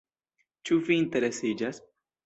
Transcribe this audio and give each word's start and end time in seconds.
Ĉu 0.69 0.79
vi 0.89 0.99
interesiĝas? 1.05 1.85